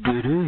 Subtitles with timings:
[0.00, 0.40] Guru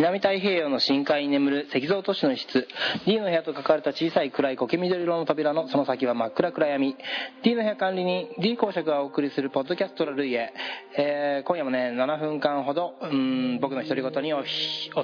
[0.00, 2.66] 南太平洋の深海に眠る石像都市の一室。
[3.04, 6.96] D の部屋と書かれた小さい暗い苔緑色の扉のその先は真っ暗暗闇。
[7.42, 10.54] D の部屋管理人 D 公爵がお送りするポッドキャストラルイエ、
[10.96, 14.42] えー今夜もね7分間ほどうん僕の独り言におお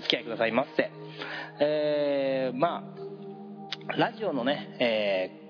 [0.01, 0.91] 付き合いくださいませ。
[1.61, 2.83] えーま
[3.89, 5.47] あラジオのね、えー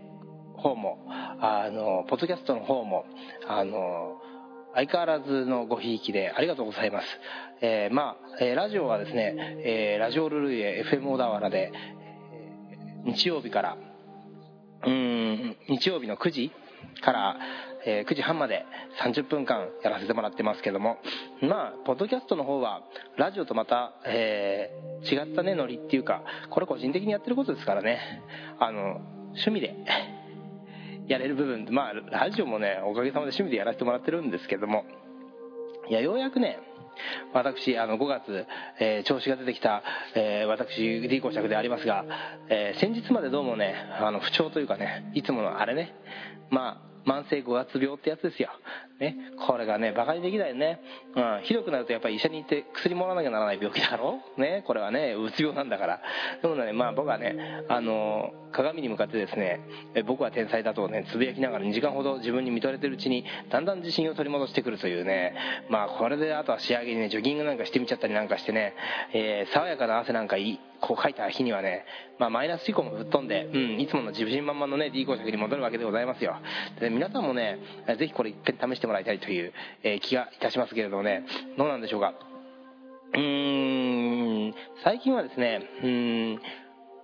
[0.60, 3.04] 方もあのポッドキャストの方も
[3.46, 4.18] あの
[4.77, 7.07] 相変わらずのごひいきでありがとうございます。
[7.62, 13.79] えーまあ、えーラジオはですね、えーラジオルルイエ FM 小田原で、えー日曜日から、
[14.85, 16.52] うん、日曜日の9時
[17.01, 17.37] から、
[17.87, 18.66] えー9時半まで
[19.02, 20.99] 30分間やらせてもらってますけども、
[21.40, 22.83] まあ、ポッドキャストの方は、
[23.16, 27.99] ラジオとまた、えー違ったね、ノリっていうか、これ個人的にやってることですからね、
[28.59, 29.74] あの、趣味で、
[31.07, 34.85] やれる部分まあラジオもねおかげさまで趣味でやらせてもらってるんですけども。
[35.88, 36.59] いやようやくね
[37.32, 38.46] 私あの5月、
[38.80, 39.84] えー調子が出てきた、
[40.16, 42.04] えー私 D 公爵でありますが、
[42.49, 45.95] えー先日までどうもねあの不調というかねいつものあれね。
[46.51, 48.51] まあ慢性5月病ってやつですよ、
[48.99, 50.80] ね、これがねバカにできないね、
[51.15, 54.21] うん、ひどくなるとやっぱり医者に行って薬もらわなきゃならない病気だろ？
[54.37, 54.65] ね。
[54.66, 56.01] これはねうつ病なんだから。
[56.43, 59.60] でもねまあ僕はねあの鏡に向かってですね
[59.95, 65.34] え僕は天才だとねつぶやきながら2時間ほど自分に見とれてるうちにだんだん自信を取り戻してくるというね。
[65.71, 68.75] まあこれであとは仕上げにねジョギングなんかしてみちゃったりなんかしてね、
[69.12, 71.84] えー爽やかな汗なんかいいこうかいた日にはね、
[72.19, 76.37] まあ、マイナス思考も吹っ飛んで、うん、いつもの自信満々のね D 公爵に戻るわけでございますよ。
[76.81, 77.59] で皆さんもね
[77.99, 79.53] ぜひこれ一遍試してもらいたいという、
[80.01, 81.25] 気がいたしますけれどもね。
[81.59, 82.15] どうなんでしょうか。
[83.15, 86.41] うーん最近はですねうん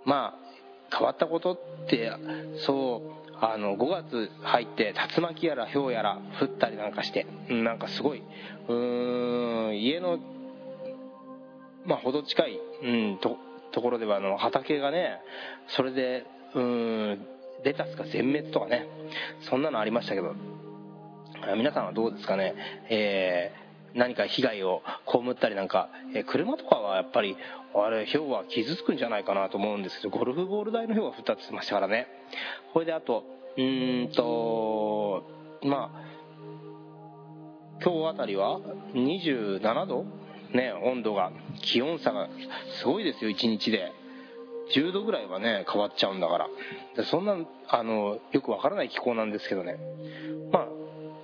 [0.04, 1.58] まあ変わったことっ
[1.88, 2.10] て
[2.66, 8.22] そうあの5月入って竜巻やら氷やら降ったりなんかしてなんかすごい
[8.68, 10.18] うーん家の
[11.84, 13.36] まあ程近い、うん、と
[13.72, 15.20] ところではあの畑がね
[15.68, 17.26] それでうーん
[17.64, 18.86] レタスが全滅とかね。
[19.42, 20.34] そんなのありましたけど。
[21.56, 22.54] 皆さんはどうですかね、
[22.88, 23.62] えー
[23.94, 27.36] 何か被害を被ったりなんか、えー車とかはやっぱり
[27.74, 32.06] あれ氷は傷つくんじゃないかなと思うんですけどゴルフボール台の氷が降ったって言ってましたからね。
[32.72, 33.24] これであと
[33.58, 35.24] うんと
[35.62, 36.02] まあ
[37.84, 38.60] 今日あたりは
[38.94, 40.06] 27度
[40.52, 41.32] ね温度が。
[41.60, 42.28] 気温差が
[42.80, 43.92] すごいですよ1日で。
[44.74, 46.48] 10度ぐらいはね変わっちゃうんだから。
[46.96, 47.36] でそんな
[47.68, 49.76] あのよくわからない気候なんですけどね。
[50.52, 50.68] まあ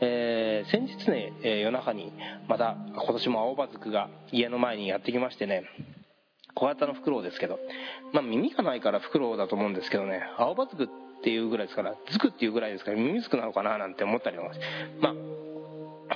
[0.01, 2.13] えー先日ね、えー夜中に
[2.49, 5.65] また今年も青葉ズクが家の前にやってきましてね
[6.55, 7.59] 小型のフクロウですけど
[8.13, 10.89] まあ耳がないからフクロウだと思うんですけどね青葉ズクっ
[11.23, 14.51] ていうぐらいですからズクっていうぐらいですから耳ズクなのかななんて思ったりも
[15.01, 15.15] まあ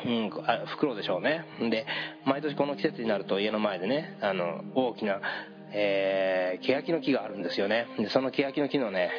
[0.05, 1.44] うん、あフクロウでしょうね。
[1.71, 1.87] で
[2.25, 5.21] 毎年この季節になると家の前でねあの大きな、
[5.72, 7.87] えー、欅の木があるんですよね。
[7.99, 9.10] でその欅の木のね、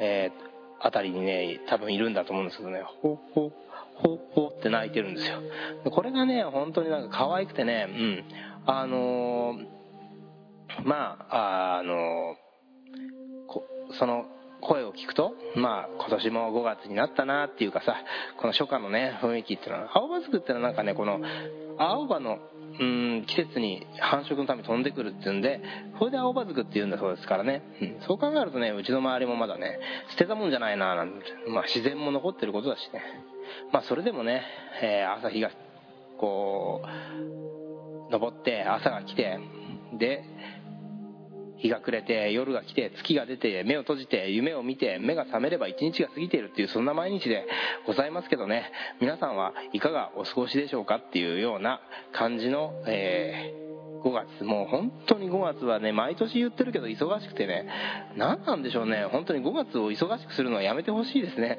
[0.00, 2.82] えー、あたりにね多分いるんだと思うんですけどね。
[2.82, 3.50] ほほ
[3.94, 5.42] ほほって鳴いてるんですよ。
[5.90, 8.24] これがね本当になんか可愛くてねうん。
[8.66, 9.82] あのー
[10.84, 13.64] まああのーこ
[13.98, 14.26] その
[14.62, 17.96] 声を聞くとまあ今年も5月になったなっていうかさ
[18.40, 21.20] この初夏のね雰囲気っていうのは青葉ズクってのはなんかねこの
[21.78, 22.38] 青葉の
[22.78, 23.24] うん。
[23.26, 25.60] 季節に繁殖のために飛んでくるっていうんで
[25.98, 27.96] それで青葉ズクっていうんだそうですからね、うん。
[28.06, 29.78] そう考えるとねうちの周りもまだね
[30.10, 33.02] 捨てたもんじゃないななんて、まあ、自然も残ってることだしね。
[33.72, 34.42] まあそれでもね、
[34.82, 35.50] えー朝日が
[36.18, 36.82] こ
[38.08, 39.38] う登って朝が来て
[39.98, 40.24] で
[41.62, 47.46] 日が暮れて夜が来て月が出て目を閉じて夢を見て目が覚めれば一日が過ぎているっていうそんな毎日で
[47.86, 48.70] ございますけどね。
[49.00, 51.80] 皆さんはいかがお過ごしでしょうかっていうような
[52.12, 53.62] 感じの、えー
[54.02, 54.44] 5月。
[54.44, 57.68] もう本当に5月はね毎年言ってるけど忙しくてね。
[58.16, 59.04] 何なんでしょうね。
[59.04, 61.58] 本当に5月を忙しくするのはやめてほしいですね。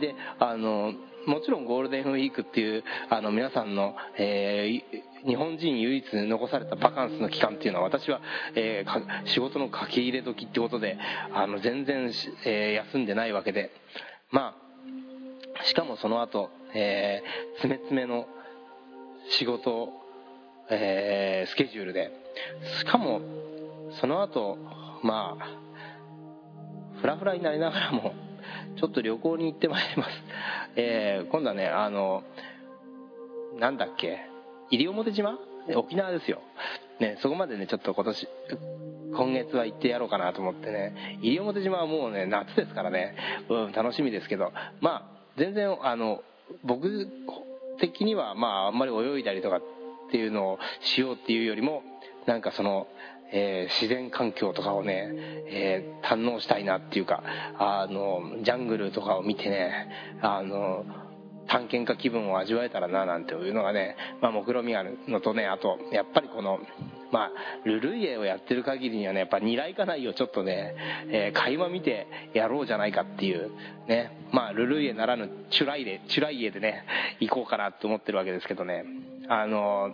[0.00, 0.92] であの
[1.26, 8.20] もちろんゴールデンウィークっていうあの皆さんの、えー日本人唯一残されたバカンスの期間っていうのは私は、
[8.54, 10.98] えー仕事の書き入れ時ってことで
[11.32, 12.12] あの全然、
[12.44, 13.70] えー休んでないわけで。
[14.30, 14.54] ま
[15.58, 18.26] あしかもその後、えー、詰め詰めの
[19.30, 19.90] 仕事、
[20.70, 22.10] えー、スケジュールで。
[22.80, 23.20] しかも
[24.00, 24.58] その後
[25.02, 28.12] まあフラフラになりながらも
[28.76, 30.10] ちょっと旅行に行ってまいります、
[30.76, 32.24] えー、今度はねあの
[33.58, 34.33] なんだっけ？
[34.76, 35.38] 西表島？
[35.76, 36.42] 沖縄ですよ、
[37.00, 38.28] ね、そこまでねちょっと今年
[39.16, 41.18] 今月は行ってやろうかなと思ってね。
[41.22, 43.16] 西表島はもうね夏ですからね、
[43.48, 44.52] うん、楽しみですけど。
[44.80, 45.02] まあ
[45.38, 46.22] 全然あの
[46.64, 47.08] 僕
[47.80, 49.62] 的にはまああんまり泳いだりとかっ
[50.10, 51.82] ていうのをしようっていうよりも
[52.26, 52.86] なんかその、
[53.32, 55.10] えー、自然環境とかをね、
[55.48, 57.22] えー、堪能したいなっていうか
[57.58, 60.84] あのジャングルとかを見てねあの
[61.54, 66.58] 探検家気分を味わえたらななんていうのがね、まあ、目論見があるのとねあとやっぱりこの
[67.12, 67.30] まあ
[67.64, 70.74] ルルイエをやってる限りにはねやっぱ二来家内をちょっとね、
[71.08, 73.52] えー、垣間見てやろうじゃないかっていう
[73.86, 74.18] ね。
[74.32, 76.84] まあルルイエならぬチュライエチュライエでね
[77.20, 78.84] 行こうかなって思ってるわけですけどね。
[79.28, 79.92] あの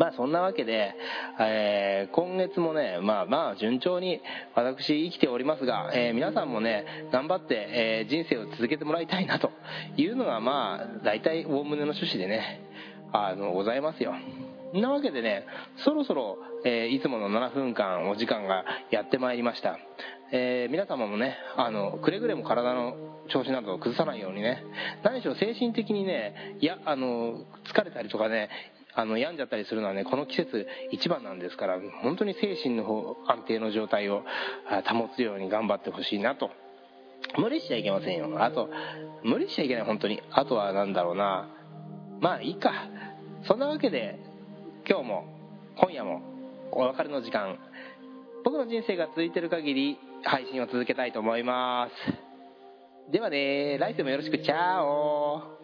[0.00, 0.94] まあそんなわけで、
[1.38, 4.22] えー、今月もね、まあまあ順調に
[4.54, 9.50] 私生きておりますが、えー、皆さんもね、頑張って、えー、人生を続けてもらいたいなと
[9.98, 12.62] いうのがまあ大体大胸の趣旨でね、
[13.12, 14.14] あの、ございますよ。
[14.72, 15.44] なわけでね、
[15.84, 19.78] そろそろ、えいつもの7分間お時間がやってまいりました。
[20.32, 22.94] え皆様もね、あの、くれぐれも体の
[23.28, 24.64] 調子などを崩さないようにね、
[25.02, 28.48] 何しろ精神的にね、いや、あの、疲れたりとかね、
[28.94, 34.24] あの病んじゃったりするのはねこの季節一番なんですから本当に精神の方安定の状態を
[34.86, 36.50] 保つように頑張ってほしいなと。
[37.38, 38.42] 無理しちゃいけませんよ。
[38.42, 38.70] あと
[39.22, 40.20] 無理しちゃいけない本当に。
[40.30, 41.48] あとは何だろうな。
[42.20, 42.72] まあいいか。
[43.46, 44.18] そんなわけで
[44.88, 45.24] 今日も
[45.76, 46.22] 今夜も
[46.72, 47.58] お別れの時間。
[48.44, 51.88] 僕の人生が続いてる限り配信を続けたいと思いま
[53.08, 53.12] す。
[53.12, 54.38] ではね来世もよろしく。
[54.38, 55.59] チャオ。